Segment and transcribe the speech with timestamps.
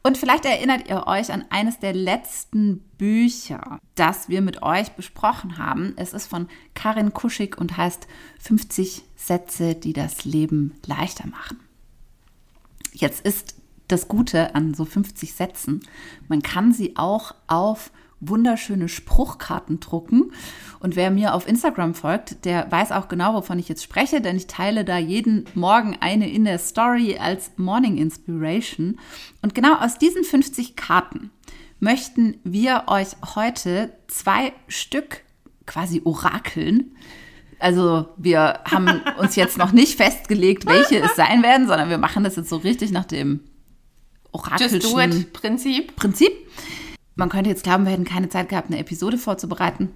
[0.03, 5.58] Und vielleicht erinnert ihr euch an eines der letzten Bücher, das wir mit euch besprochen
[5.58, 5.94] haben.
[5.96, 8.08] Es ist von Karin Kuschig und heißt
[8.41, 11.61] 50 Sätze, die das Leben leichter machen.
[12.93, 13.54] Jetzt ist
[13.89, 15.80] das Gute an so 50 Sätzen,
[16.29, 20.32] man kann sie auch auf wunderschöne Spruchkarten drucken.
[20.80, 24.36] Und wer mir auf Instagram folgt, der weiß auch genau, wovon ich jetzt spreche, denn
[24.36, 28.99] ich teile da jeden Morgen eine in der Story als Morning Inspiration.
[29.43, 31.30] Und genau aus diesen 50 Karten
[31.80, 35.22] möchten wir euch heute zwei Stück
[35.66, 36.97] quasi orakeln.
[37.58, 42.25] Also wir haben uns jetzt noch nicht festgelegt, welche es sein werden, sondern wir machen
[42.25, 43.41] das jetzt so richtig nach dem
[44.32, 45.97] orakelschen Prinzip.
[45.97, 46.32] Prinzip.
[47.14, 49.94] Man könnte jetzt glauben, wir hätten keine Zeit gehabt, eine Episode vorzubereiten.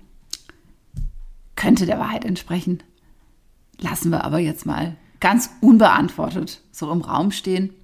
[1.54, 2.82] Könnte der Wahrheit entsprechen.
[3.78, 7.74] Lassen wir aber jetzt mal ganz unbeantwortet so im Raum stehen.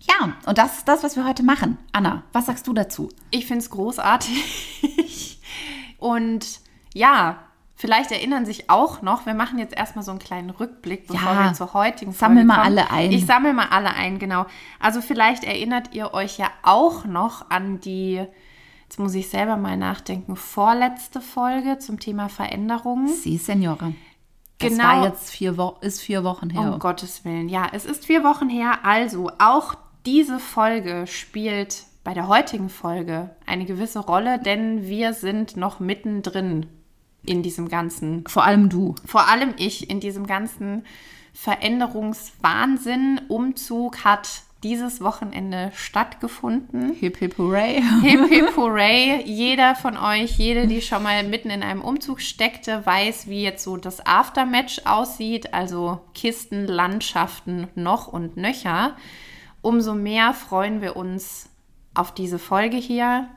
[0.00, 1.78] Ja, und das ist das, was wir heute machen.
[1.92, 3.08] Anna, was sagst du dazu?
[3.30, 5.38] Ich finde es großartig.
[5.98, 6.60] Und
[6.92, 7.38] ja,
[7.76, 11.44] vielleicht erinnern sich auch noch, wir machen jetzt erstmal so einen kleinen Rückblick, bevor Ja,
[11.44, 12.78] wir zur heutigen sammel Folge mal kommen.
[12.78, 13.12] alle ein.
[13.12, 14.46] Ich sammle mal alle ein, genau.
[14.80, 18.24] Also vielleicht erinnert ihr euch ja auch noch an die,
[18.92, 23.08] jetzt muss ich selber mal nachdenken, vorletzte Folge zum Thema Veränderungen.
[23.08, 23.94] Sie, Senora.
[24.58, 24.84] Das Genau.
[24.84, 26.74] war jetzt vier Wo ist vier Wochen her.
[26.74, 27.48] Um Gottes Willen.
[27.48, 28.80] Ja, es ist vier Wochen her.
[28.84, 35.56] Also auch diese Folge spielt bei der heutigen Folge eine gewisse Rolle, denn wir sind
[35.56, 36.66] noch mittendrin
[37.24, 38.94] in diesem ganzen, Vor allem du.
[39.06, 40.84] vor allem ich, in diesem ganzen
[41.32, 43.22] Veränderungswahnsinn.
[43.28, 46.92] Umzug hat dieses Wochenende stattgefunden.
[46.94, 47.82] Hip hip hooray.
[48.02, 49.22] Hip hip hooray.
[49.24, 53.64] Jeder von euch, jede, die schon mal mitten in einem Umzug steckte, weiß, wie jetzt
[53.64, 55.52] so das Aftermatch aussieht.
[55.52, 58.96] Also Kisten, Landschaften noch und nöcher.
[59.60, 61.48] Umso mehr freuen wir uns
[61.94, 63.28] auf diese Folge hier,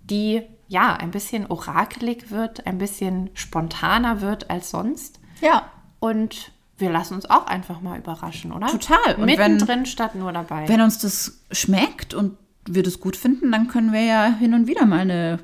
[0.00, 5.20] die ja ein bisschen orakelig wird, ein bisschen spontaner wird als sonst.
[5.40, 5.70] Ja.
[5.98, 8.66] Und wir lassen uns auch einfach mal überraschen, oder?
[8.68, 9.14] Total.
[9.16, 10.68] Und wenn- Mittendrin statt nur dabei.
[10.68, 14.66] Wenn uns das schmeckt und wir das gut finden, dann können wir ja hin und
[14.66, 15.38] wieder mal eine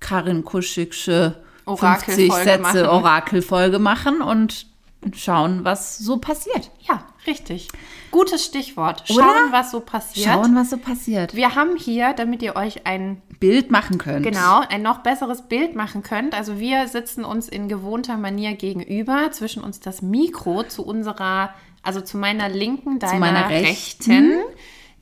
[0.00, 1.82] Karin Kuschigsche 50
[2.30, 2.86] Orakelfolge Sätze machen.
[2.86, 4.66] Orakelfolge machen und
[5.14, 6.70] schauen, was so passiert.
[6.80, 7.68] Ja, richtig.
[8.10, 9.04] Gutes Stichwort.
[9.06, 9.52] Schauen, Oder?
[9.52, 10.26] was so passiert.
[10.26, 11.34] Schauen, was so passiert.
[11.34, 14.24] Wir haben hier, damit ihr euch ein Bild machen könnt.
[14.24, 16.34] genau ein noch besseres Bild machen könnt.
[16.34, 22.00] Also wir sitzen uns in gewohnter Manier gegenüber, zwischen uns das Mikro zu unserer, also
[22.00, 24.32] zu meiner linken, deiner meiner rechten, rechten.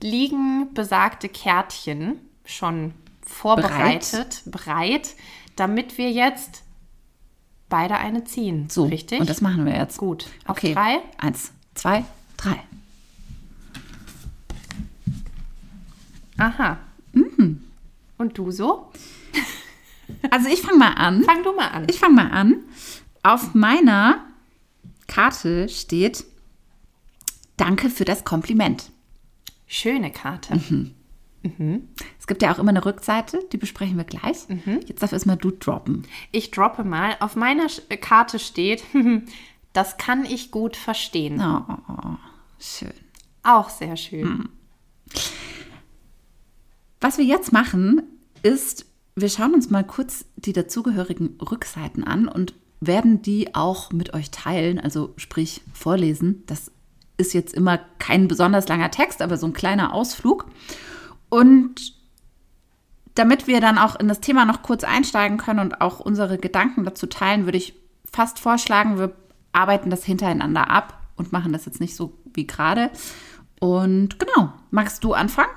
[0.03, 2.93] liegen besagte Kärtchen schon
[3.25, 5.15] vorbereitet, breit,
[5.57, 6.63] damit wir jetzt
[7.69, 8.69] beide eine ziehen.
[8.71, 9.21] So, richtig?
[9.21, 9.99] und das machen wir jetzt.
[9.99, 10.27] Gut.
[10.45, 10.75] Auf Okay.
[10.75, 10.99] drei.
[11.19, 12.05] Eins, zwei,
[12.37, 12.59] drei.
[16.39, 16.79] Aha.
[18.19, 18.91] Und du so?
[20.31, 21.25] Also ich fange mal an.
[21.25, 21.87] Fang du mal an.
[21.91, 22.57] Ich fange mal an.
[23.25, 24.25] Auf meiner
[25.09, 26.25] Karte steht
[27.57, 28.91] Danke für das Kompliment.
[29.67, 30.61] Schöne Karte.
[32.19, 34.47] Es gibt ja auch immer eine Rückseite, die besprechen wir gleich.
[34.87, 36.07] Jetzt darf erstmal du droppen.
[36.33, 37.17] Ich droppe mal.
[37.21, 38.85] Auf meiner äh, Karte steht,
[39.73, 41.41] das kann ich gut verstehen.
[41.41, 42.17] Oh,
[42.59, 42.93] schön.
[43.43, 44.49] Auch sehr schön.
[47.01, 48.03] Was wir jetzt machen,
[48.43, 54.15] ist, wir schauen uns mal kurz die dazugehörigen Rückseiten an und werden die auch mit
[54.15, 56.43] euch teilen, also sprich vorlesen.
[56.47, 56.71] Das
[57.17, 60.47] ist jetzt immer kein besonders langer Text, aber so ein kleiner Ausflug.
[61.37, 61.93] Und
[63.15, 66.85] damit wir dann auch in das Thema noch kurz einsteigen können und auch unsere Gedanken
[66.85, 67.75] dazu teilen, würde ich
[68.11, 69.15] fast vorschlagen, wir
[69.53, 72.91] arbeiten das hintereinander ab und machen das jetzt nicht so wie gerade.
[73.61, 75.53] Und genau, magst du anfangen?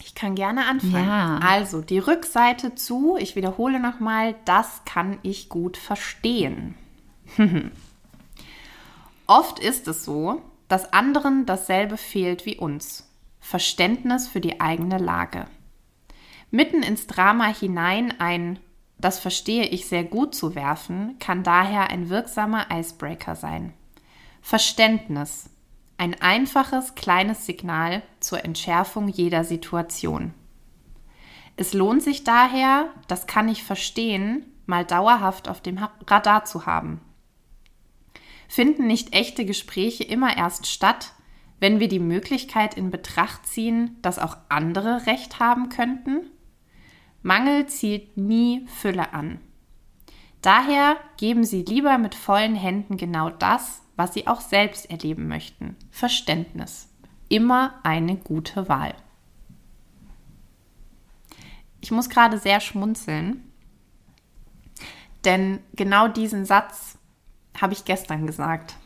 [0.00, 1.06] Ich kann gerne anfangen.
[1.06, 1.38] Ja.
[1.38, 6.74] Also, die Rückseite zu, ich wiederhole nochmal, das kann ich gut verstehen.
[9.28, 13.08] Oft ist es so, dass anderen dasselbe fehlt wie uns.
[13.44, 15.44] Verständnis für die eigene Lage.
[16.50, 18.58] Mitten ins Drama hinein ein
[18.96, 23.74] Das verstehe ich sehr gut zu werfen, kann daher ein wirksamer Icebreaker sein.
[24.40, 25.50] Verständnis.
[25.98, 30.32] Ein einfaches, kleines Signal zur Entschärfung jeder Situation.
[31.56, 37.02] Es lohnt sich daher, das kann ich verstehen, mal dauerhaft auf dem Radar zu haben.
[38.48, 41.12] Finden nicht echte Gespräche immer erst statt,
[41.64, 46.30] wenn wir die Möglichkeit in Betracht ziehen, dass auch andere Recht haben könnten?
[47.22, 49.40] Mangel zielt nie Fülle an.
[50.42, 55.74] Daher geben Sie lieber mit vollen Händen genau das, was Sie auch selbst erleben möchten.
[55.90, 56.90] Verständnis.
[57.30, 58.94] Immer eine gute Wahl.
[61.80, 63.42] Ich muss gerade sehr schmunzeln,
[65.24, 66.98] denn genau diesen Satz
[67.58, 68.76] habe ich gestern gesagt.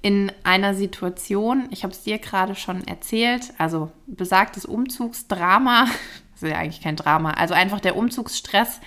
[0.00, 5.84] In einer Situation, ich habe es dir gerade schon erzählt, also besagtes Umzugsdrama,
[6.32, 8.80] das ist ja eigentlich kein Drama, also einfach der Umzugsstress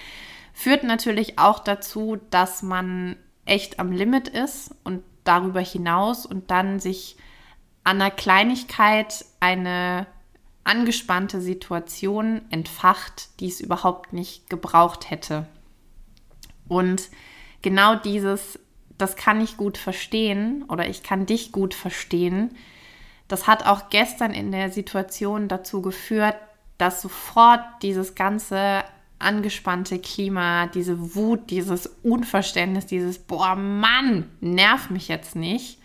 [0.54, 3.16] führt natürlich auch dazu, dass man
[3.46, 7.18] echt am Limit ist und darüber hinaus und dann sich
[7.84, 10.08] an einer Kleinigkeit eine
[10.63, 15.48] angespannte Situation entfacht, die es überhaupt nicht gebraucht hätte.
[16.68, 17.10] Und
[17.62, 18.60] genau dieses,
[19.01, 22.56] das kann ich gut verstehen oder ich kann dich gut verstehen,
[23.27, 26.36] das hat auch gestern in der Situation dazu geführt,
[26.77, 28.83] dass sofort dieses ganze
[29.19, 35.80] angespannte Klima, diese Wut, dieses Unverständnis, dieses Boah, Mann, nerv mich jetzt nicht,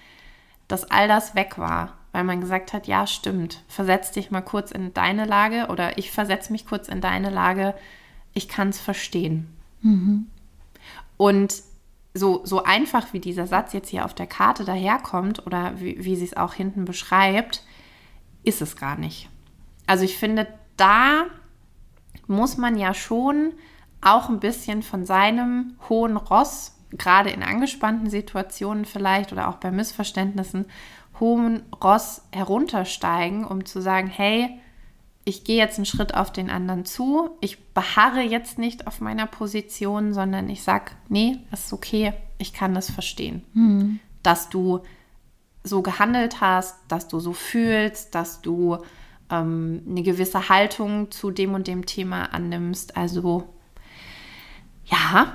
[0.68, 4.72] dass all das weg war, weil man gesagt hat, ja, stimmt, versetz dich mal kurz
[4.72, 7.74] in deine Lage oder ich versetze mich kurz in deine Lage,
[8.32, 9.54] ich kann es verstehen.
[9.82, 10.26] Mhm.
[11.16, 11.62] Und
[12.16, 16.16] so, so einfach wie dieser Satz jetzt hier auf der Karte daherkommt oder wie, wie
[16.16, 17.64] sie es auch hinten beschreibt,
[18.42, 19.28] ist es gar nicht.
[19.86, 20.46] Also ich finde,
[20.76, 21.24] da
[22.26, 23.52] muss man ja schon
[24.00, 29.70] auch ein bisschen von seinem hohen Ross, gerade in angespannten Situationen vielleicht oder auch bei
[29.70, 30.66] Missverständnissen,
[31.18, 34.60] hohen Ross heruntersteigen, um zu sagen, hey,
[35.28, 37.30] ich gehe jetzt einen Schritt auf den anderen zu.
[37.40, 42.52] Ich beharre jetzt nicht auf meiner Position, sondern ich sage, nee, das ist okay, ich
[42.52, 43.42] kann das verstehen.
[43.52, 43.98] Mhm.
[44.22, 44.82] Dass du
[45.64, 48.78] so gehandelt hast, dass du so fühlst, dass du
[49.28, 52.96] ähm, eine gewisse Haltung zu dem und dem Thema annimmst.
[52.96, 53.52] Also
[54.84, 55.32] ja,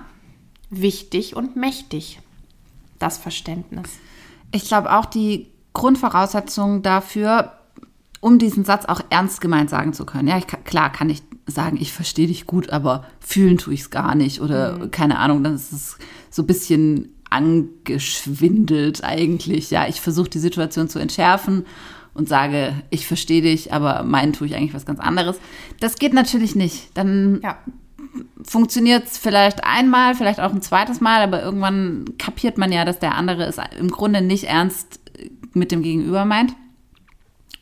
[0.70, 2.22] wichtig und mächtig,
[2.98, 4.00] das Verständnis.
[4.54, 7.58] Ich glaube auch die Grundvoraussetzung dafür,
[8.22, 10.30] um diesen Satz auch ernst gemeint sagen zu können.
[10.30, 13.90] Ja, ich, klar kann ich sagen, ich verstehe dich gut, aber fühlen tue ich es
[13.90, 14.92] gar nicht oder mhm.
[14.92, 15.98] keine Ahnung, dann ist es
[16.30, 19.72] so ein bisschen angeschwindelt eigentlich.
[19.72, 21.66] Ja, ich versuche die Situation zu entschärfen
[22.14, 25.38] und sage, ich verstehe dich, aber meinen tue ich eigentlich was ganz anderes.
[25.80, 26.90] Das geht natürlich nicht.
[26.94, 27.58] Dann ja.
[28.44, 33.00] funktioniert es vielleicht einmal, vielleicht auch ein zweites Mal, aber irgendwann kapiert man ja, dass
[33.00, 35.00] der andere es im Grunde nicht ernst
[35.54, 36.54] mit dem Gegenüber meint.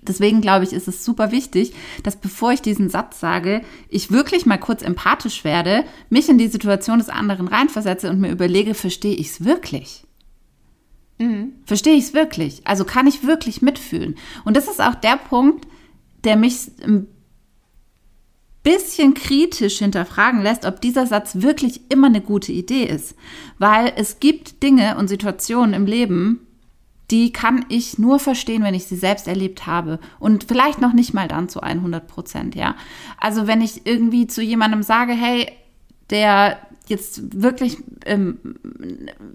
[0.01, 1.73] Deswegen glaube ich, ist es super wichtig,
[2.03, 6.47] dass bevor ich diesen Satz sage, ich wirklich mal kurz empathisch werde, mich in die
[6.47, 10.05] Situation des anderen reinversetze und mir überlege, verstehe ich es wirklich?
[11.19, 11.53] Mhm.
[11.65, 12.61] Verstehe ich es wirklich?
[12.65, 14.15] Also kann ich wirklich mitfühlen?
[14.45, 15.67] Und das ist auch der Punkt,
[16.23, 17.07] der mich ein
[18.63, 23.15] bisschen kritisch hinterfragen lässt, ob dieser Satz wirklich immer eine gute Idee ist.
[23.57, 26.47] Weil es gibt Dinge und Situationen im Leben,
[27.11, 29.99] die kann ich nur verstehen, wenn ich sie selbst erlebt habe.
[30.19, 32.75] Und vielleicht noch nicht mal dann zu 100 Prozent, ja.
[33.17, 35.51] Also wenn ich irgendwie zu jemandem sage, hey,
[36.09, 38.39] der jetzt wirklich ähm,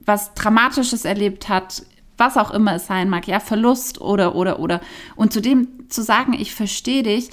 [0.04, 1.84] was Dramatisches erlebt hat,
[2.16, 4.80] was auch immer es sein mag, ja, Verlust oder, oder, oder.
[5.16, 7.30] Und zu dem zu sagen, ich verstehe dich,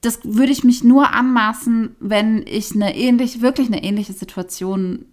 [0.00, 5.06] das würde ich mich nur anmaßen, wenn ich eine ähnliche, wirklich eine ähnliche Situation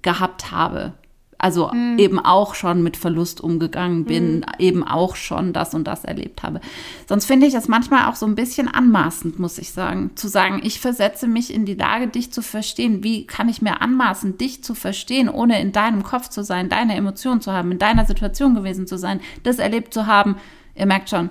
[0.00, 0.94] gehabt habe
[1.38, 1.98] also mhm.
[1.98, 4.44] eben auch schon mit Verlust umgegangen bin, mhm.
[4.58, 6.60] eben auch schon das und das erlebt habe.
[7.08, 10.60] Sonst finde ich das manchmal auch so ein bisschen anmaßend, muss ich sagen, zu sagen,
[10.64, 13.04] ich versetze mich in die Lage, dich zu verstehen.
[13.04, 16.96] Wie kann ich mir anmaßen, dich zu verstehen, ohne in deinem Kopf zu sein, deine
[16.96, 20.36] Emotionen zu haben, in deiner Situation gewesen zu sein, das erlebt zu haben?
[20.74, 21.30] Ihr merkt schon,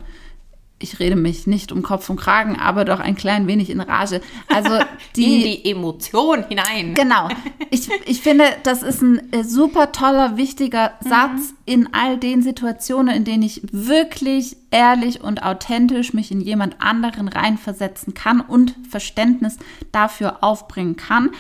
[0.80, 4.22] ich rede mich nicht um Kopf und Kragen, aber doch ein klein wenig in Rage.
[4.48, 4.80] Also
[5.16, 6.94] die, in die Emotion hinein.
[6.94, 7.30] Genau.
[7.72, 11.10] Ich, ich finde, das ist ein äh, super toller, wichtiger mhm.
[11.10, 16.80] Satz in all den Situationen, in denen ich wirklich ehrlich und authentisch mich in jemand
[16.80, 19.58] anderen reinversetzen kann und Verständnis
[19.92, 21.32] dafür aufbringen kann.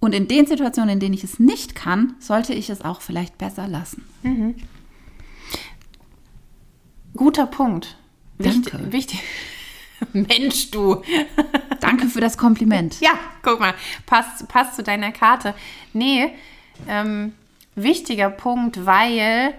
[0.00, 3.36] Und in den Situationen, in denen ich es nicht kann, sollte ich es auch vielleicht
[3.36, 4.04] besser lassen.
[4.22, 4.54] Mhm.
[7.14, 7.98] Guter Punkt.
[8.38, 8.92] Wichtig, Danke.
[8.92, 9.22] wichtig.
[10.12, 11.02] Mensch, du.
[11.80, 13.00] Danke für das Kompliment.
[13.00, 13.12] Ja,
[13.42, 13.74] guck mal,
[14.06, 15.54] passt, passt zu deiner Karte.
[15.92, 16.32] Nee,
[16.88, 17.34] ähm,
[17.74, 19.54] wichtiger Punkt, weil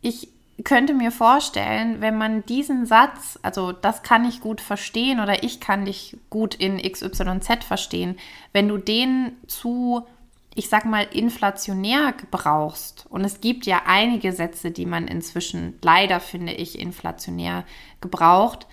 [0.00, 0.28] ich
[0.64, 5.60] könnte mir vorstellen, wenn man diesen Satz, also das kann ich gut verstehen oder ich
[5.60, 8.18] kann dich gut in XYZ verstehen,
[8.52, 10.06] wenn du den zu
[10.54, 16.20] ich sag mal, inflationär gebrauchst, und es gibt ja einige Sätze, die man inzwischen leider,
[16.20, 17.64] finde ich, inflationär
[18.00, 18.66] gebraucht,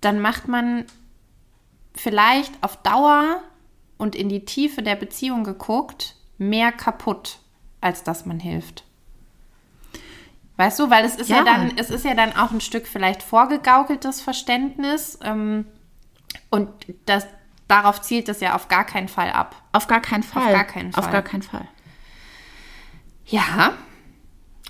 [0.00, 0.84] dann macht man
[1.94, 3.42] vielleicht auf Dauer
[3.98, 7.38] und in die Tiefe der Beziehung geguckt mehr kaputt,
[7.80, 8.84] als dass man hilft.
[10.56, 11.38] Weißt du, weil es ist ja.
[11.38, 15.18] ja, dann, es ist ja dann auch ein Stück vielleicht vorgegaukeltes Verständnis.
[15.22, 15.66] Ähm,
[16.50, 16.68] und
[17.06, 17.26] das,
[17.70, 19.62] darauf zielt es ja auf gar keinen Fall ab.
[19.72, 20.42] Auf gar keinen Fall.
[20.42, 21.04] Auf gar keinen Fall.
[21.04, 21.68] Auf gar keinen Fall.
[23.26, 23.74] Ja,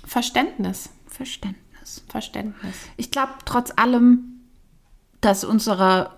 [0.05, 0.89] Verständnis.
[1.07, 2.03] Verständnis.
[2.07, 2.75] Verständnis.
[2.97, 4.41] Ich glaube trotz allem,
[5.19, 6.17] dass unserer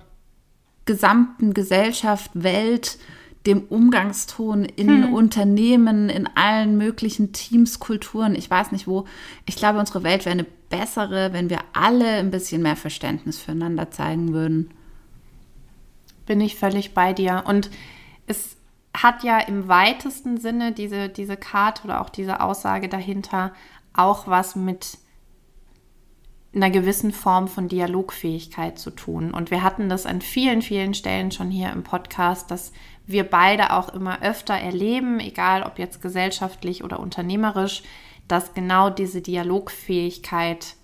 [0.85, 2.97] gesamten Gesellschaft, Welt,
[3.45, 5.13] dem Umgangston in hm.
[5.13, 9.05] Unternehmen, in allen möglichen Teams, Kulturen, ich weiß nicht wo.
[9.45, 13.91] Ich glaube, unsere Welt wäre eine bessere, wenn wir alle ein bisschen mehr Verständnis füreinander
[13.91, 14.71] zeigen würden.
[16.25, 17.43] Bin ich völlig bei dir.
[17.45, 17.69] Und
[18.27, 18.57] es
[18.95, 23.53] hat ja im weitesten Sinne diese, diese Karte oder auch diese Aussage dahinter
[23.93, 24.97] auch was mit
[26.55, 29.33] einer gewissen Form von Dialogfähigkeit zu tun.
[29.33, 32.73] Und wir hatten das an vielen, vielen Stellen schon hier im Podcast, dass
[33.07, 37.81] wir beide auch immer öfter erleben, egal ob jetzt gesellschaftlich oder unternehmerisch,
[38.27, 40.75] dass genau diese Dialogfähigkeit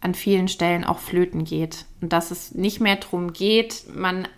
[0.00, 1.86] an vielen Stellen auch flöten geht.
[2.00, 4.28] Und dass es nicht mehr darum geht, man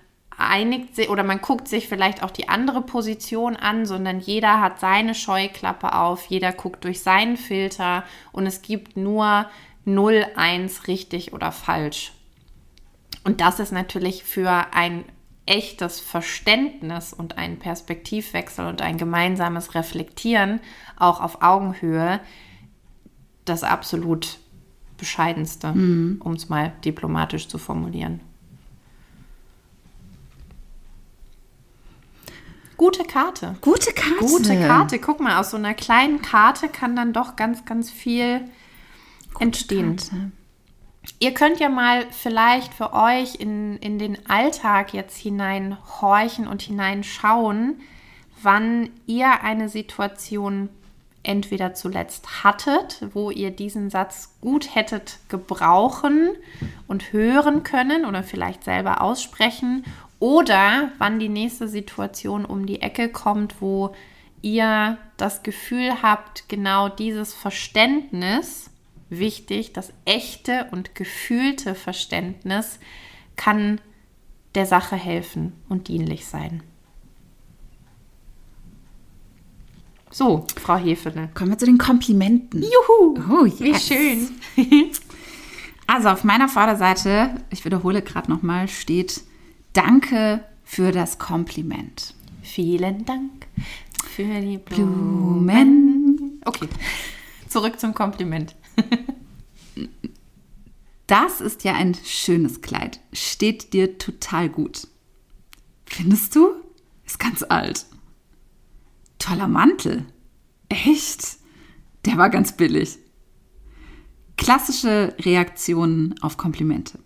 [0.48, 4.80] einigt sich oder man guckt sich vielleicht auch die andere Position an, sondern jeder hat
[4.80, 9.46] seine Scheuklappe auf, jeder guckt durch seinen Filter und es gibt nur
[9.84, 12.12] 0, 1 richtig oder falsch.
[13.24, 15.04] Und das ist natürlich für ein
[15.46, 20.60] echtes Verständnis und einen Perspektivwechsel und ein gemeinsames Reflektieren
[20.96, 22.20] auch auf Augenhöhe
[23.44, 24.38] das absolut
[24.98, 26.20] bescheidenste, mhm.
[26.22, 28.20] um es mal diplomatisch zu formulieren.
[32.76, 33.56] Gute Karte.
[33.60, 34.18] Gute Karte.
[34.18, 34.98] Gute Karte.
[34.98, 38.40] Guck mal, aus so einer kleinen Karte kann dann doch ganz, ganz viel
[39.32, 39.96] Gute entstehen.
[39.96, 40.32] Karte.
[41.18, 47.80] Ihr könnt ja mal vielleicht für euch in, in den Alltag jetzt hineinhorchen und hineinschauen,
[48.40, 50.68] wann ihr eine Situation
[51.24, 56.30] entweder zuletzt hattet, wo ihr diesen Satz gut hättet gebrauchen
[56.88, 59.84] und hören können oder vielleicht selber aussprechen
[60.22, 63.92] oder wann die nächste Situation um die Ecke kommt, wo
[64.40, 68.70] ihr das Gefühl habt, genau dieses Verständnis
[69.10, 72.78] wichtig, das echte und gefühlte Verständnis
[73.34, 73.80] kann
[74.54, 76.62] der Sache helfen und dienlich sein.
[80.12, 81.30] So, Frau Hefele.
[81.34, 82.62] Kommen wir zu den Komplimenten.
[82.62, 83.18] Juhu!
[83.28, 83.60] Oh, yes.
[83.60, 84.28] Wie schön.
[85.88, 89.24] also auf meiner Vorderseite, ich wiederhole gerade nochmal, steht
[89.72, 92.14] Danke für das Kompliment.
[92.42, 93.46] Vielen Dank
[94.14, 95.46] für die Blumen.
[95.46, 96.40] Blumen.
[96.44, 96.68] Okay,
[97.48, 98.54] zurück zum Kompliment.
[101.06, 103.00] Das ist ja ein schönes Kleid.
[103.12, 104.88] Steht dir total gut.
[105.84, 106.54] Findest du?
[107.04, 107.86] Ist ganz alt.
[109.18, 110.06] Toller Mantel.
[110.68, 111.36] Echt?
[112.06, 112.98] Der war ganz billig.
[114.36, 116.98] Klassische Reaktionen auf Komplimente.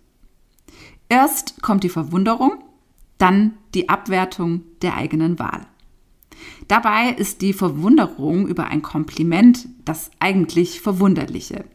[1.09, 2.63] Erst kommt die Verwunderung,
[3.17, 5.67] dann die Abwertung der eigenen Wahl.
[6.67, 11.65] Dabei ist die Verwunderung über ein Kompliment das eigentlich Verwunderliche.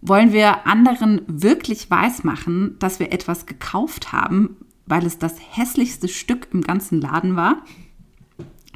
[0.00, 6.48] Wollen wir anderen wirklich weismachen, dass wir etwas gekauft haben, weil es das hässlichste Stück
[6.52, 7.64] im ganzen Laden war?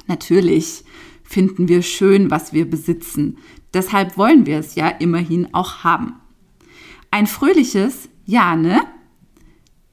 [0.07, 0.83] Natürlich
[1.23, 3.37] finden wir schön, was wir besitzen.
[3.73, 6.15] Deshalb wollen wir es ja immerhin auch haben.
[7.09, 8.81] Ein fröhliches Ja, ne?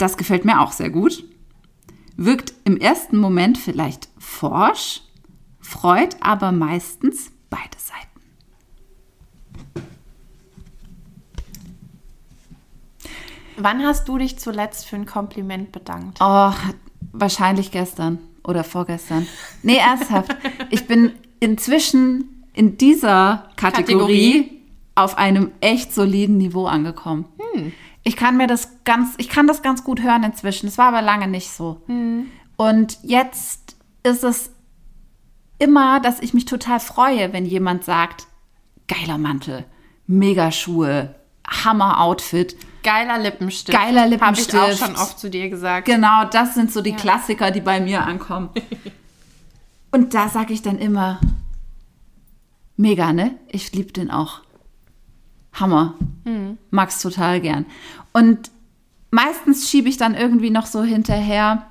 [0.00, 1.24] Das gefällt mir auch sehr gut.
[2.16, 5.02] Wirkt im ersten Moment vielleicht forsch,
[5.60, 8.08] freut aber meistens beide Seiten.
[13.58, 16.16] Wann hast du dich zuletzt für ein Kompliment bedankt?
[16.22, 16.52] Oh,
[17.12, 19.26] wahrscheinlich gestern oder vorgestern.
[19.62, 20.34] Nee, ernsthaft.
[20.70, 24.62] ich bin inzwischen in dieser Kategorie, Kategorie,
[24.94, 27.26] auf einem echt soliden Niveau angekommen.
[27.52, 27.72] Hm.
[28.02, 30.66] Ich kann mir das ganz, ich kann das ganz gut hören inzwischen.
[30.66, 31.82] Es war aber lange nicht so.
[31.86, 32.30] Hm.
[32.56, 34.50] Und jetzt ist es
[35.58, 38.26] immer, dass ich mich total freue, wenn jemand sagt,
[38.88, 39.64] geiler Mantel,
[40.06, 41.14] mega Schuhe,
[41.46, 42.56] Hammer Outfit.
[42.82, 43.76] Geiler Lippenstift.
[43.76, 44.54] Geiler Lippenstift.
[44.54, 45.86] Habe ich auch schon oft zu dir gesagt.
[45.86, 46.96] Genau, das sind so die ja.
[46.96, 48.50] Klassiker, die bei mir ankommen.
[49.90, 51.20] Und da sage ich dann immer,
[52.76, 53.34] mega, ne?
[53.48, 54.40] Ich liebe den auch.
[55.52, 55.94] Hammer.
[56.24, 56.58] Mhm.
[56.70, 57.66] Mag's total gern.
[58.12, 58.50] Und
[59.10, 61.66] meistens schiebe ich dann irgendwie noch so hinterher,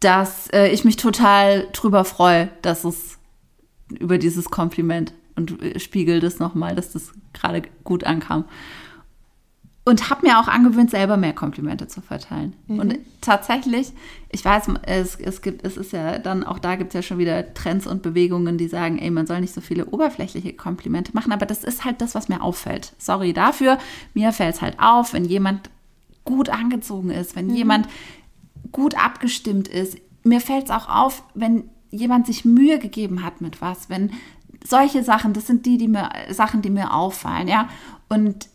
[0.00, 3.18] dass äh, ich mich total drüber freue, dass es
[3.90, 8.44] über dieses Kompliment und äh, spiegel das nochmal, dass das gerade gut ankam.
[9.84, 12.54] Und habe mir auch angewöhnt, selber mehr Komplimente zu verteilen.
[12.66, 12.78] Mhm.
[12.78, 13.92] Und tatsächlich,
[14.28, 17.18] ich weiß, es, es gibt, es ist ja dann, auch da gibt es ja schon
[17.18, 21.32] wieder Trends und Bewegungen, die sagen, ey, man soll nicht so viele oberflächliche Komplimente machen,
[21.32, 22.92] aber das ist halt das, was mir auffällt.
[22.98, 23.78] Sorry dafür.
[24.12, 25.70] Mir fällt es halt auf, wenn jemand
[26.24, 27.54] gut angezogen ist, wenn mhm.
[27.54, 27.88] jemand
[28.72, 29.96] gut abgestimmt ist.
[30.22, 34.12] Mir fällt es auch auf, wenn jemand sich Mühe gegeben hat mit was, wenn
[34.64, 37.68] solche Sachen, das sind die, die mir, Sachen, die mir auffallen, ja.
[38.08, 38.48] Und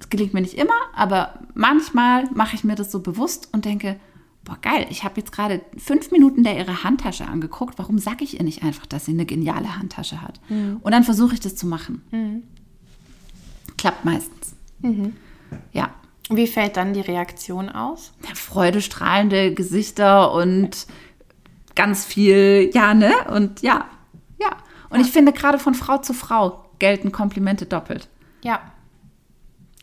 [0.00, 4.00] es gelingt mir nicht immer, aber manchmal mache ich mir das so bewusst und denke,
[4.44, 7.78] boah, geil, ich habe jetzt gerade fünf Minuten der ihre Handtasche angeguckt.
[7.78, 10.40] Warum sage ich ihr nicht einfach, dass sie eine geniale Handtasche hat?
[10.48, 10.78] Mhm.
[10.82, 12.02] Und dann versuche ich das zu machen.
[12.10, 12.42] Mhm.
[13.76, 14.54] Klappt meistens.
[14.80, 15.16] Mhm.
[15.72, 15.90] Ja.
[16.30, 18.12] Wie fällt dann die Reaktion aus?
[18.26, 20.86] Ja, freudestrahlende Gesichter und
[21.74, 23.12] ganz viel, ja, ne?
[23.32, 23.86] Und ja,
[24.38, 24.50] ja.
[24.90, 25.06] Und ja.
[25.06, 28.08] ich finde, gerade von Frau zu Frau gelten Komplimente doppelt.
[28.42, 28.60] Ja.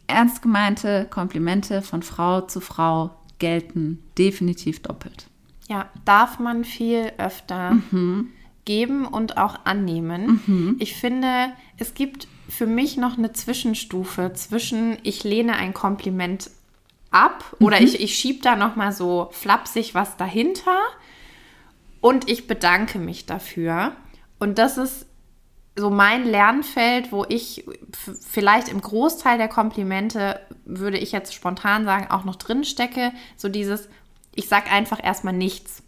[0.08, 5.28] Ernst gemeinte Komplimente von Frau zu Frau gelten definitiv doppelt.
[5.68, 8.30] Ja, darf man viel öfter mhm.
[8.66, 10.42] geben und auch annehmen.
[10.46, 10.76] Mhm.
[10.80, 16.50] Ich finde, es gibt für mich noch eine Zwischenstufe zwischen ich lehne ein Kompliment
[17.12, 17.86] ab oder mhm.
[17.86, 20.78] ich, ich schiebe da noch mal so flapsig was dahinter
[22.00, 23.94] und ich bedanke mich dafür.
[24.40, 25.07] Und das ist
[25.78, 27.66] so mein Lernfeld, wo ich
[28.28, 33.12] vielleicht im Großteil der Komplimente, würde ich jetzt spontan sagen, auch noch drin stecke.
[33.36, 33.88] So dieses,
[34.36, 35.84] ich sag einfach erstmal nichts.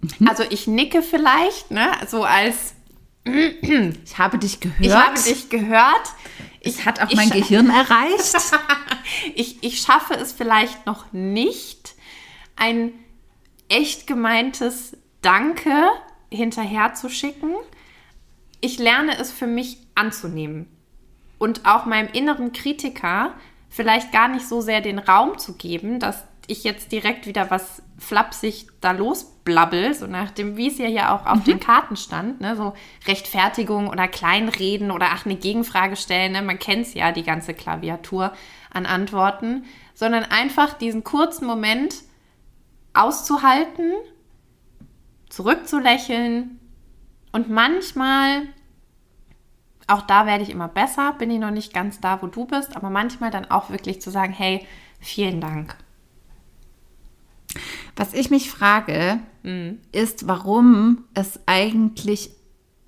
[0.00, 0.28] Mhm.
[0.28, 2.74] Also ich nicke vielleicht, ne, so als
[3.24, 4.80] ich habe dich gehört.
[4.80, 6.12] Ich habe dich gehört.
[6.60, 8.36] Ich hat auch mein Gehirn erreicht.
[9.34, 11.94] ich, ich schaffe es vielleicht noch nicht,
[12.54, 12.92] ein
[13.68, 15.90] echt gemeintes Danke
[16.30, 17.54] hinterher zu schicken
[18.66, 20.66] ich lerne es für mich anzunehmen
[21.38, 23.34] und auch meinem inneren Kritiker
[23.68, 27.82] vielleicht gar nicht so sehr den Raum zu geben, dass ich jetzt direkt wieder was
[27.98, 31.44] flapsig da losblabbel, so nach dem, wie es ja hier auch auf mhm.
[31.44, 32.56] den Karten stand, ne?
[32.56, 32.74] so
[33.06, 36.42] Rechtfertigung oder Kleinreden oder ach, eine Gegenfrage stellen, ne?
[36.42, 38.32] man kennt es ja, die ganze Klaviatur
[38.70, 41.94] an Antworten, sondern einfach diesen kurzen Moment
[42.94, 43.92] auszuhalten,
[45.28, 46.55] zurückzulächeln
[47.36, 48.44] und manchmal,
[49.88, 52.74] auch da werde ich immer besser, bin ich noch nicht ganz da, wo du bist,
[52.74, 54.66] aber manchmal dann auch wirklich zu sagen, hey,
[55.00, 55.76] vielen Dank.
[57.94, 59.80] Was ich mich frage, mhm.
[59.92, 62.30] ist, warum es eigentlich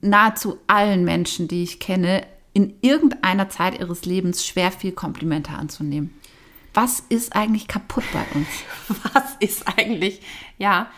[0.00, 6.18] nahezu allen Menschen, die ich kenne, in irgendeiner Zeit ihres Lebens schwer viel Komplimente anzunehmen.
[6.72, 8.48] Was ist eigentlich kaputt bei uns?
[9.12, 10.22] Was ist eigentlich,
[10.56, 10.90] ja,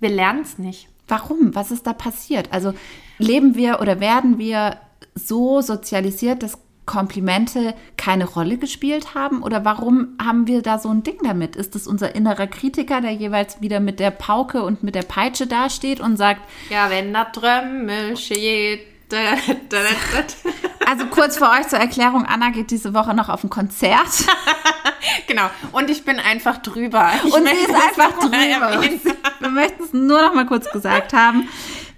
[0.00, 0.88] wir lernen es nicht.
[1.08, 1.54] Warum?
[1.54, 2.52] Was ist da passiert?
[2.52, 2.74] Also
[3.18, 4.78] leben wir oder werden wir
[5.14, 9.42] so sozialisiert, dass Komplimente keine Rolle gespielt haben?
[9.42, 11.54] Oder warum haben wir da so ein Ding damit?
[11.54, 15.46] Ist es unser innerer Kritiker, der jeweils wieder mit der Pauke und mit der Peitsche
[15.46, 18.86] dasteht und sagt, ja, wenn da Trömmel steht.
[20.92, 24.26] Also kurz für euch zur Erklärung, Anna geht diese Woche noch auf ein Konzert.
[25.26, 25.48] genau.
[25.72, 27.12] Und ich bin einfach drüber.
[27.24, 28.82] Ich und sie ist einfach drüber.
[29.40, 31.48] Wir möchten es nur noch mal kurz gesagt haben.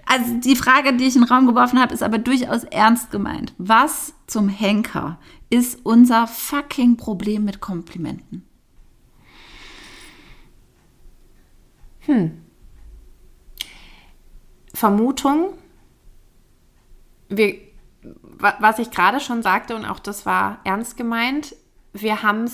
[0.06, 3.52] Also die Frage, die ich in den Raum geworfen habe, ist aber durchaus ernst gemeint.
[3.58, 5.18] Was zum Henker
[5.50, 8.46] ist unser fucking Problem mit Komplimenten?
[12.06, 12.40] Hm.
[14.72, 15.54] Vermutung.
[17.28, 17.63] Wir,
[18.58, 21.54] was ich gerade schon sagte, und auch das war ernst gemeint,
[21.92, 22.50] wir haben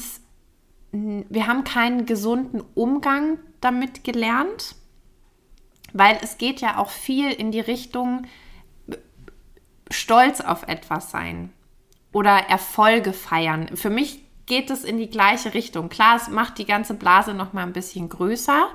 [0.93, 4.75] wir haben keinen gesunden Umgang damit gelernt,
[5.93, 8.27] weil es geht ja auch viel in die Richtung
[9.91, 11.53] Stolz auf etwas sein
[12.13, 13.77] oder Erfolge feiern.
[13.77, 15.89] Für mich geht es in die gleiche Richtung.
[15.89, 18.69] Klar, es macht die ganze Blase noch mal ein bisschen größer,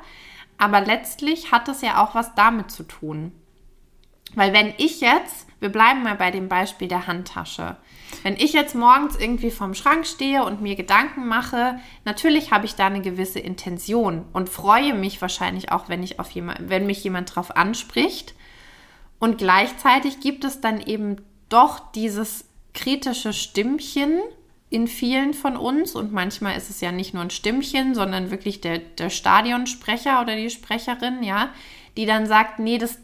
[0.57, 3.33] aber letztlich hat es ja auch was damit zu tun.
[4.35, 7.77] Weil wenn ich jetzt, wir bleiben mal bei dem Beispiel der Handtasche,
[8.23, 12.75] wenn ich jetzt morgens irgendwie vorm Schrank stehe und mir Gedanken mache, natürlich habe ich
[12.75, 17.03] da eine gewisse Intention und freue mich wahrscheinlich auch, wenn, ich auf jemand, wenn mich
[17.03, 18.35] jemand darauf anspricht.
[19.19, 21.17] Und gleichzeitig gibt es dann eben
[21.49, 24.19] doch dieses kritische Stimmchen
[24.69, 25.95] in vielen von uns.
[25.95, 30.35] Und manchmal ist es ja nicht nur ein Stimmchen, sondern wirklich der, der Stadionsprecher oder
[30.35, 31.49] die Sprecherin, ja,
[31.97, 32.99] die dann sagt, nee, das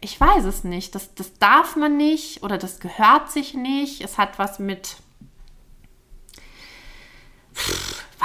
[0.00, 0.94] ich weiß es nicht.
[0.94, 4.02] Das, das darf man nicht oder das gehört sich nicht.
[4.02, 4.96] Es hat was mit,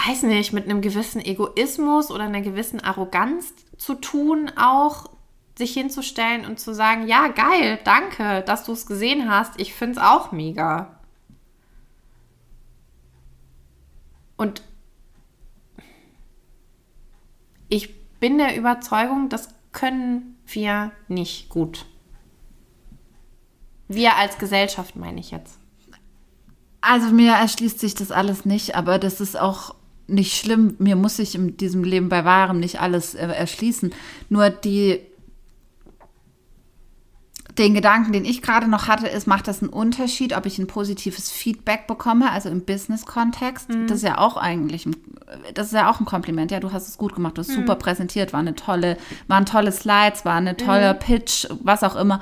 [0.07, 5.09] weiß nicht, mit einem gewissen Egoismus oder einer gewissen Arroganz zu tun, auch
[5.57, 9.59] sich hinzustellen und zu sagen, ja, geil, danke, dass du es gesehen hast.
[9.59, 10.99] Ich finde es auch mega.
[14.37, 14.63] Und
[17.69, 21.85] ich bin der Überzeugung, das können wir nicht gut.
[23.87, 25.57] Wir als Gesellschaft meine ich jetzt.
[26.81, 29.75] Also mir erschließt sich das alles nicht, aber das ist auch
[30.07, 30.75] nicht schlimm.
[30.79, 33.93] Mir muss sich in diesem Leben bei Wahrem nicht alles äh, erschließen.
[34.29, 34.99] Nur die
[37.57, 40.67] den Gedanken, den ich gerade noch hatte, ist, macht das einen Unterschied, ob ich ein
[40.67, 43.69] positives Feedback bekomme, also im Business-Kontext?
[43.69, 43.87] Mhm.
[43.87, 44.95] Das ist ja auch eigentlich, ein,
[45.53, 46.51] das ist ja auch ein Kompliment.
[46.51, 47.55] Ja, du hast es gut gemacht, du hast mhm.
[47.55, 50.99] super präsentiert, war eine tolle, waren tolle Slides, war eine tolle mhm.
[50.99, 52.21] Pitch, was auch immer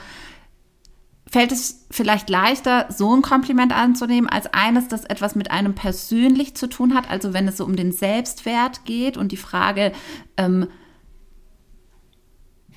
[1.32, 6.56] fällt es vielleicht leichter, so ein Kompliment anzunehmen, als eines, das etwas mit einem persönlich
[6.56, 7.10] zu tun hat.
[7.10, 9.92] Also wenn es so um den Selbstwert geht und die Frage,
[10.38, 10.68] ähm,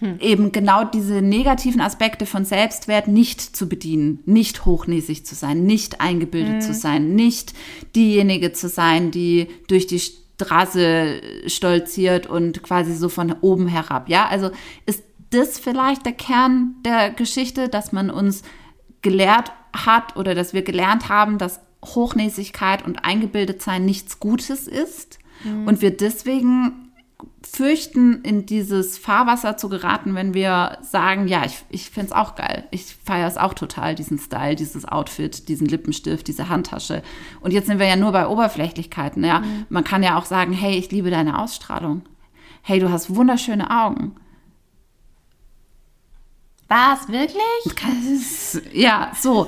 [0.03, 0.19] hm.
[0.19, 6.01] eben genau diese negativen Aspekte von Selbstwert nicht zu bedienen, nicht hochnäsig zu sein, nicht
[6.01, 6.61] eingebildet hm.
[6.61, 7.55] zu sein, nicht
[7.95, 14.09] diejenige zu sein, die durch die Straße stolziert und quasi so von oben herab.
[14.09, 14.51] Ja, also
[14.87, 18.43] ist das vielleicht der Kern der Geschichte, dass man uns
[19.03, 25.69] gelehrt hat oder dass wir gelernt haben, dass Hochnäsigkeit und Eingebildetsein nichts Gutes ist mhm.
[25.69, 26.92] und wir deswegen
[27.45, 32.35] fürchten, in dieses Fahrwasser zu geraten, wenn wir sagen, ja, ich, ich finde es auch
[32.35, 32.67] geil.
[32.71, 37.03] Ich feiere es auch total, diesen Style, dieses Outfit, diesen Lippenstift, diese Handtasche.
[37.41, 39.25] Und jetzt sind wir ja nur bei Oberflächlichkeiten.
[39.25, 39.41] Ja?
[39.41, 39.67] Mhm.
[39.69, 42.03] Man kann ja auch sagen, hey, ich liebe deine Ausstrahlung.
[42.63, 44.17] Hey, du hast wunderschöne Augen.
[46.69, 47.43] Was, wirklich?
[48.73, 49.47] Ja, so.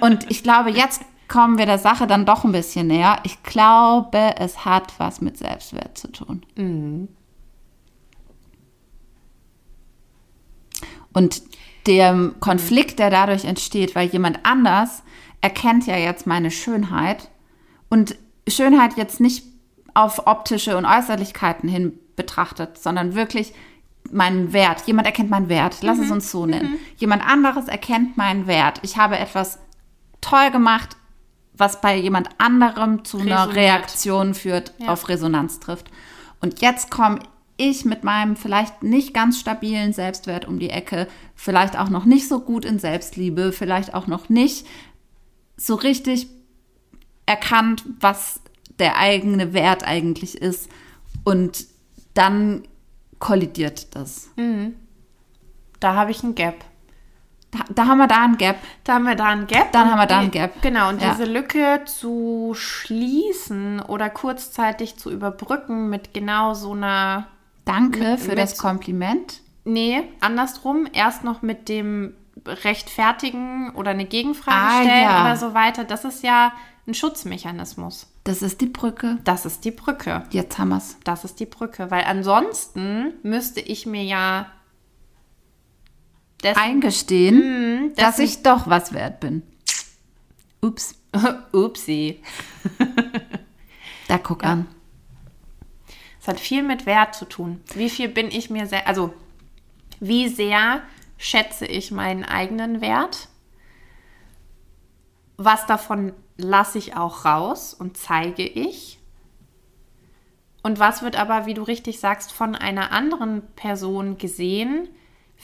[0.00, 3.18] Und ich glaube, jetzt kommen wir der Sache dann doch ein bisschen näher.
[3.22, 6.44] Ich glaube, es hat was mit Selbstwert zu tun.
[6.56, 7.08] Mhm.
[11.14, 11.42] Und
[11.86, 15.02] der Konflikt, der dadurch entsteht, weil jemand anders
[15.40, 17.30] erkennt ja jetzt meine Schönheit
[17.88, 18.14] und
[18.46, 19.46] Schönheit jetzt nicht
[19.94, 23.54] auf optische und Äußerlichkeiten hin betrachtet, sondern wirklich
[24.10, 24.86] meinen Wert.
[24.86, 25.78] Jemand erkennt meinen Wert.
[25.80, 26.04] Lass mhm.
[26.04, 26.72] es uns so nennen.
[26.72, 26.78] Mhm.
[26.98, 28.80] Jemand anderes erkennt meinen Wert.
[28.82, 29.58] Ich habe etwas
[30.20, 30.96] toll gemacht,
[31.54, 33.38] was bei jemand anderem zu Resoniert.
[33.38, 34.88] einer Reaktion führt, ja.
[34.88, 35.90] auf Resonanz trifft.
[36.40, 37.20] Und jetzt komme
[37.56, 42.28] ich mit meinem vielleicht nicht ganz stabilen Selbstwert um die Ecke, vielleicht auch noch nicht
[42.28, 44.66] so gut in Selbstliebe, vielleicht auch noch nicht
[45.56, 46.28] so richtig
[47.26, 48.40] erkannt, was
[48.78, 50.68] der eigene Wert eigentlich ist.
[51.24, 51.66] Und
[52.14, 52.64] dann
[53.18, 54.30] kollidiert das.
[54.36, 54.74] Mhm.
[55.78, 56.64] Da habe ich ein Gap.
[57.52, 58.56] Da, da, haben wir da ein Gap.
[58.82, 59.72] Da haben wir da ein Gap.
[59.72, 60.62] Dann haben wir da ein Gap.
[60.62, 61.10] Genau, und ja.
[61.10, 67.28] diese Lücke zu schließen oder kurzzeitig zu überbrücken mit genau so einer.
[67.66, 69.40] Danke mit, für mit, das Kompliment.
[69.64, 70.88] Nee, andersrum.
[70.92, 72.14] Erst noch mit dem
[72.46, 75.20] Rechtfertigen oder eine Gegenfrage ah, stellen ja.
[75.22, 75.84] oder so weiter.
[75.84, 76.52] Das ist ja
[76.86, 78.08] ein Schutzmechanismus.
[78.24, 79.18] Das ist die Brücke.
[79.24, 80.24] Das ist die Brücke.
[80.30, 80.96] Jetzt haben wir es.
[81.04, 84.46] Das ist die Brücke, weil ansonsten müsste ich mir ja
[86.42, 89.42] dessen, eingestehen, mh, dass ich doch was wert bin.
[90.60, 90.94] Ups.
[91.52, 92.20] Upsi.
[94.08, 94.52] da guck ja.
[94.52, 94.68] an.
[96.20, 97.60] Es hat viel mit Wert zu tun.
[97.74, 99.12] Wie viel bin ich mir sehr, also
[99.98, 100.82] wie sehr
[101.18, 103.28] schätze ich meinen eigenen Wert?
[105.36, 109.00] Was davon lasse ich auch raus und zeige ich?
[110.62, 114.88] Und was wird aber, wie du richtig sagst, von einer anderen Person gesehen?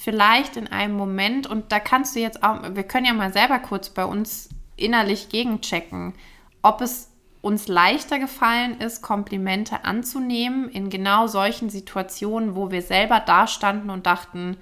[0.01, 3.59] Vielleicht in einem Moment, und da kannst du jetzt auch, wir können ja mal selber
[3.59, 6.15] kurz bei uns innerlich gegenchecken,
[6.63, 13.19] ob es uns leichter gefallen ist, Komplimente anzunehmen in genau solchen Situationen, wo wir selber
[13.19, 14.57] dastanden und dachten,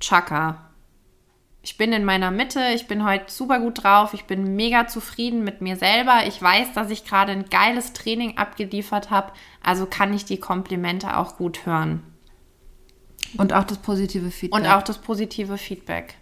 [0.00, 0.70] Chaka,
[1.60, 5.44] ich bin in meiner Mitte, ich bin heute super gut drauf, ich bin mega zufrieden
[5.44, 6.26] mit mir selber.
[6.26, 11.18] Ich weiß, dass ich gerade ein geiles Training abgeliefert habe, also kann ich die Komplimente
[11.18, 12.15] auch gut hören.
[13.36, 14.60] Und auch das positive Feedback.
[14.60, 16.14] Und auch das positive Feedback.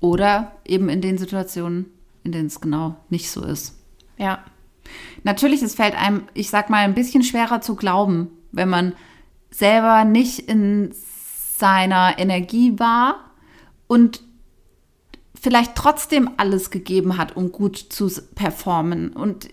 [0.00, 1.86] Oder eben in den Situationen,
[2.22, 3.78] in denen es genau nicht so ist.
[4.18, 4.44] Ja.
[5.24, 8.92] Natürlich, es fällt einem, ich sag mal, ein bisschen schwerer zu glauben, wenn man
[9.50, 10.94] selber nicht in
[11.58, 13.32] seiner Energie war
[13.86, 14.22] und
[15.40, 19.48] vielleicht trotzdem alles gegeben hat, um gut zu performen und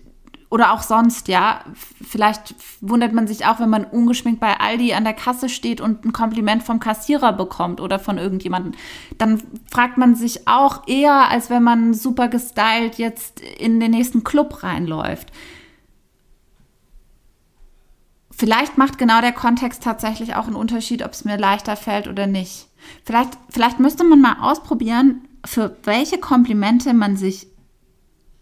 [0.54, 1.64] oder auch sonst, ja.
[2.00, 6.04] Vielleicht wundert man sich auch, wenn man ungeschminkt bei Aldi an der Kasse steht und
[6.04, 8.74] ein Kompliment vom Kassierer bekommt oder von irgendjemandem.
[9.18, 14.22] Dann fragt man sich auch eher, als wenn man super gestylt jetzt in den nächsten
[14.22, 15.32] Club reinläuft.
[18.30, 22.28] Vielleicht macht genau der Kontext tatsächlich auch einen Unterschied, ob es mir leichter fällt oder
[22.28, 22.68] nicht.
[23.04, 27.48] Vielleicht, vielleicht müsste man mal ausprobieren, für welche Komplimente man sich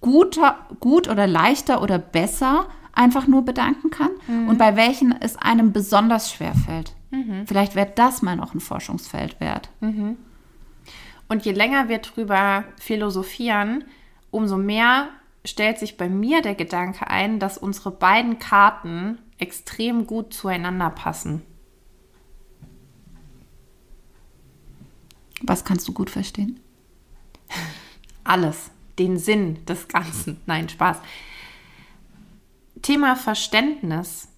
[0.03, 4.49] guter, gut oder leichter oder besser einfach nur bedanken kann mhm.
[4.49, 6.95] und bei welchen es einem besonders schwer fällt.
[7.11, 7.47] Mhm.
[7.47, 9.71] Vielleicht wäre das mal noch ein Forschungsfeld wert.
[9.81, 10.17] Mhm.
[11.29, 13.85] Und je länger wir drüber philosophieren,
[14.31, 15.09] umso mehr
[15.45, 21.43] stellt sich bei mir der Gedanke ein, dass unsere beiden Karten extrem gut zueinander passen.
[25.43, 26.61] Was kannst du gut verstehen?
[28.25, 28.71] Alles,
[29.03, 30.41] den Sinn des Ganzen.
[30.47, 30.99] Nein, Spaß.
[32.81, 34.29] Thema Verständnis.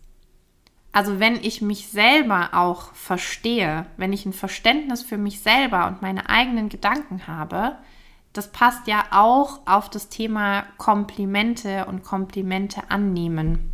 [0.93, 6.03] Also wenn ich mich selber auch verstehe, wenn ich ein Verständnis für mich selber und
[6.03, 7.77] meine eigenen Gedanken habe,
[8.33, 13.74] das passt ja auch auf das Thema Komplimente und Komplimente annehmen.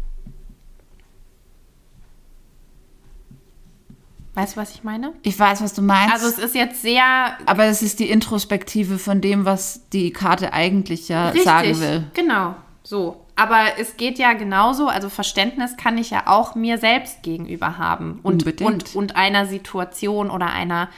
[4.35, 5.13] Weißt du, was ich meine?
[5.23, 6.15] Ich weiß, was du meinst.
[6.15, 7.05] Also es ist jetzt sehr.
[7.47, 12.05] Aber es ist die Introspektive von dem, was die Karte eigentlich ja richtig, sagen will.
[12.15, 13.27] Genau, so.
[13.35, 18.21] Aber es geht ja genauso, also Verständnis kann ich ja auch mir selbst gegenüber haben.
[18.23, 20.91] Und, und, und einer Situation oder einer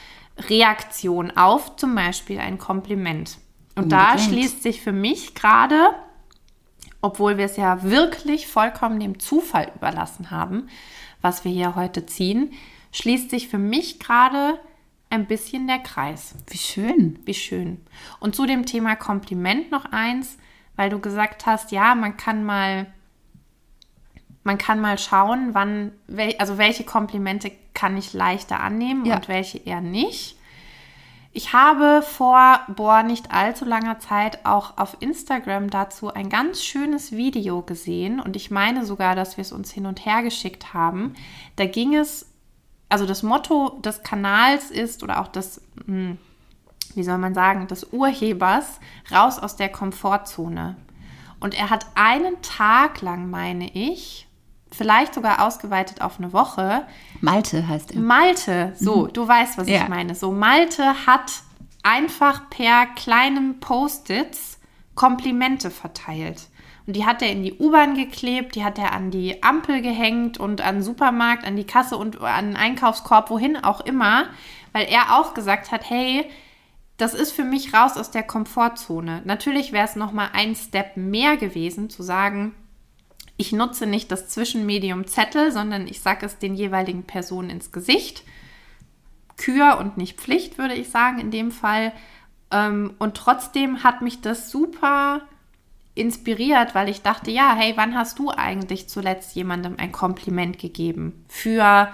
[0.49, 3.39] Reaktion auf zum Beispiel ein Kompliment.
[3.77, 3.93] Und Unbedingt.
[3.93, 5.91] da schließt sich für mich gerade,
[7.01, 10.69] obwohl wir es ja wirklich vollkommen dem Zufall überlassen haben,
[11.21, 12.53] was wir hier heute ziehen,
[12.93, 14.61] schließt sich für mich gerade
[15.11, 16.35] ein bisschen der Kreis.
[16.49, 17.19] Wie schön.
[17.25, 17.85] Wie schön.
[18.21, 20.39] Und zu dem Thema Kompliment noch eins,
[20.77, 22.87] weil du gesagt hast, ja, man kann mal,
[24.43, 25.93] man kann mal schauen, wann,
[26.39, 29.17] also welche Komplimente kann ich leichter annehmen ja.
[29.17, 30.37] und welche eher nicht.
[31.35, 37.13] Ich habe vor, boah, nicht allzu langer Zeit auch auf Instagram dazu ein ganz schönes
[37.13, 41.15] Video gesehen und ich meine sogar, dass wir es uns hin und her geschickt haben.
[41.57, 42.32] Da ging es
[42.93, 46.19] also das Motto des Kanals ist oder auch des, hm,
[46.95, 50.77] wie soll man sagen, des Urhebers raus aus der Komfortzone.
[51.41, 54.29] Und er hat einen Tag lang, meine ich,
[54.71, 56.87] vielleicht sogar ausgeweitet auf eine Woche.
[57.23, 58.01] Malte heißt er.
[58.01, 59.13] Malte, so, mhm.
[59.15, 59.83] du weißt, was ja.
[59.83, 60.15] ich meine.
[60.15, 61.33] So, Malte hat
[61.83, 64.59] einfach per kleinem Post-its
[64.95, 66.43] Komplimente verteilt.
[66.87, 70.39] Und die hat er in die U-Bahn geklebt, die hat er an die Ampel gehängt
[70.39, 74.27] und an den Supermarkt, an die Kasse und an den Einkaufskorb, wohin auch immer,
[74.73, 76.29] weil er auch gesagt hat, hey,
[76.97, 79.23] das ist für mich raus aus der Komfortzone.
[79.25, 82.55] Natürlich wäre es nochmal ein Step mehr gewesen, zu sagen,
[83.37, 88.25] ich nutze nicht das Zwischenmedium Zettel, sondern ich sage es den jeweiligen Personen ins Gesicht.
[89.37, 91.93] Kür und nicht Pflicht, würde ich sagen, in dem Fall.
[92.51, 95.23] Ähm, und trotzdem hat mich das super
[95.95, 101.25] inspiriert, weil ich dachte, ja, hey, wann hast du eigentlich zuletzt jemandem ein Kompliment gegeben
[101.29, 101.93] für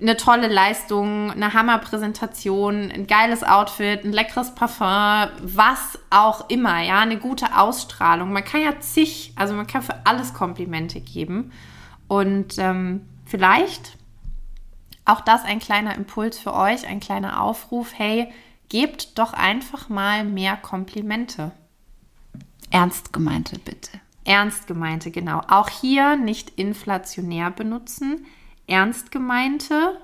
[0.00, 7.00] eine tolle Leistung, eine Hammerpräsentation, ein geiles Outfit, ein leckeres Parfum, was auch immer, ja,
[7.00, 8.32] eine gute Ausstrahlung.
[8.32, 11.50] Man kann ja zig, also man kann für alles Komplimente geben.
[12.06, 13.96] Und ähm, vielleicht
[15.04, 18.32] auch das ein kleiner Impuls für euch, ein kleiner Aufruf, hey,
[18.68, 21.50] gebt doch einfach mal mehr Komplimente.
[22.70, 24.00] Ernst gemeinte, bitte.
[24.24, 25.42] Ernst gemeinte, genau.
[25.48, 28.26] Auch hier nicht inflationär benutzen.
[28.66, 30.00] Ernst gemeinte.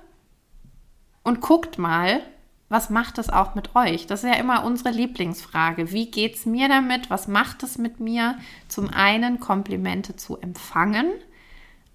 [1.23, 2.23] Und guckt mal,
[2.71, 4.07] was macht es auch mit euch?
[4.07, 5.91] Das ist ja immer unsere Lieblingsfrage.
[5.91, 7.11] Wie geht es mir damit?
[7.11, 8.39] Was macht es mit mir?
[8.69, 11.11] Zum einen Komplimente zu empfangen,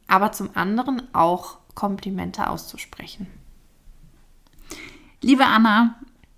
[0.08, 3.28] aber zum anderen auch Komplimente auszusprechen.
[5.22, 5.96] Liebe Anna,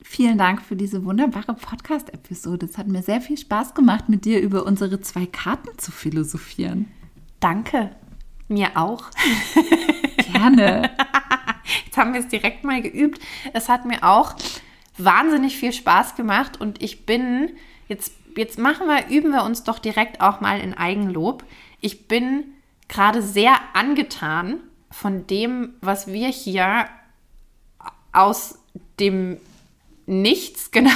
[0.09, 2.65] Vielen Dank für diese wunderbare Podcast-Episode.
[2.65, 6.89] Es hat mir sehr viel Spaß gemacht, mit dir über unsere zwei Karten zu philosophieren.
[7.41, 7.91] Danke.
[8.47, 9.11] Mir auch.
[10.31, 10.89] Gerne.
[11.85, 13.19] Jetzt haben wir es direkt mal geübt.
[13.53, 14.33] Es hat mir auch
[14.97, 17.51] wahnsinnig viel Spaß gemacht und ich bin,
[17.87, 21.43] jetzt, jetzt machen wir, üben wir uns doch direkt auch mal in Eigenlob.
[21.81, 22.45] Ich bin
[22.87, 26.87] gerade sehr angetan von dem, was wir hier
[28.13, 28.57] aus
[28.99, 29.37] dem
[30.07, 30.89] nichts, genau.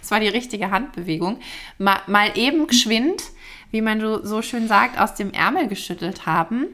[0.00, 1.38] das war die richtige Handbewegung.
[1.78, 3.22] Mal, mal eben geschwind,
[3.70, 6.66] wie man so schön sagt, aus dem Ärmel geschüttelt haben.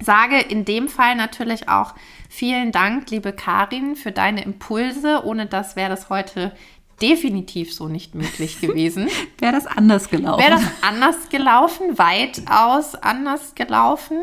[0.00, 1.94] Sage in dem Fall natürlich auch
[2.28, 5.24] vielen Dank, liebe Karin, für deine Impulse.
[5.24, 6.52] Ohne das wäre das heute
[7.00, 9.08] definitiv so nicht möglich gewesen.
[9.38, 10.42] Wäre das anders gelaufen?
[10.42, 14.18] Wäre das anders gelaufen, weitaus anders gelaufen.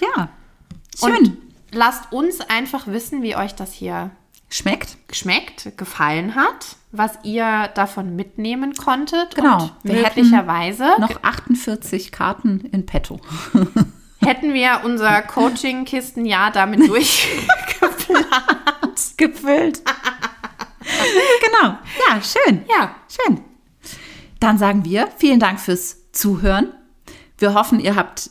[0.00, 0.30] ja.
[0.98, 1.14] Schön.
[1.14, 1.36] Und
[1.70, 4.10] lasst uns einfach wissen, wie euch das hier
[4.50, 4.96] Schmeckt?
[5.08, 9.34] geschmeckt, gefallen hat, was ihr davon mitnehmen konntet.
[9.34, 9.64] Genau.
[9.64, 13.20] Und möglicherweise Noch 48 Karten in petto.
[14.20, 18.26] hätten wir unser Coaching-Kistenjahr damit durchgeplant.
[19.16, 19.82] Gefüllt.
[20.80, 21.78] genau.
[22.08, 22.64] Ja, schön.
[22.68, 23.42] Ja, Schön.
[24.40, 26.72] Dann sagen wir vielen Dank fürs Zuhören.
[27.38, 28.30] Wir hoffen, ihr habt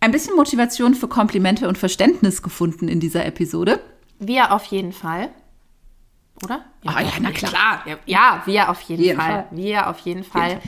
[0.00, 3.80] ein bisschen Motivation für Komplimente und Verständnis gefunden in dieser Episode.
[4.18, 5.30] Wir auf jeden Fall.
[6.44, 6.64] Oder?
[6.84, 7.82] Ah, ja, na klar.
[7.86, 9.30] Ja, ja, wir auf jeden, Jeden Fall.
[9.30, 9.46] Fall.
[9.50, 10.60] Wir auf jeden Fall.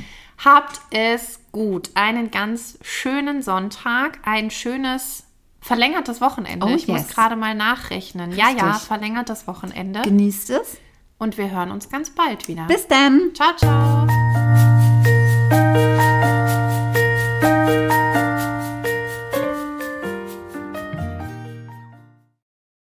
[0.45, 1.91] Habt es gut.
[1.95, 5.25] Einen ganz schönen Sonntag, ein schönes
[5.61, 6.67] verlängertes Wochenende.
[6.67, 7.15] Oh, ich muss yes.
[7.15, 8.33] gerade mal nachrechnen.
[8.33, 8.89] Ja, ja, Richtig.
[8.89, 10.03] verlängertes Wochenende.
[10.03, 10.79] Genießt es.
[11.19, 12.65] Und wir hören uns ganz bald wieder.
[12.67, 13.33] Bis dann.
[13.35, 14.80] Ciao, ciao.